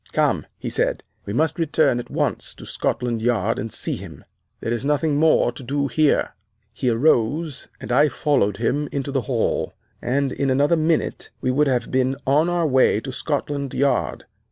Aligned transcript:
Come,' 0.13 0.47
he 0.57 0.71
said, 0.71 1.03
'we 1.27 1.33
must 1.33 1.59
return 1.59 1.99
at 1.99 2.09
once 2.09 2.55
to 2.55 2.65
Scotland 2.65 3.21
Yard 3.21 3.59
and 3.59 3.71
see 3.71 3.97
him. 3.97 4.25
There 4.59 4.71
is 4.73 4.83
nothing 4.83 5.17
more 5.17 5.51
to 5.51 5.61
do 5.61 5.89
here.' 5.89 6.33
"He 6.73 6.89
arose, 6.89 7.67
and 7.79 7.91
I 7.91 8.09
followed 8.09 8.57
him 8.57 8.89
into 8.91 9.11
the 9.11 9.21
hall, 9.29 9.73
and 10.01 10.33
in 10.33 10.49
another 10.49 10.75
minute 10.75 11.29
we 11.39 11.51
would 11.51 11.67
have 11.67 11.91
been 11.91 12.15
on 12.25 12.49
our 12.49 12.65
way 12.65 12.99
to 12.99 13.11
Scotland 13.11 13.75
Yard. 13.75 14.25